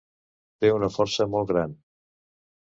[0.63, 1.77] Té una força molt gran.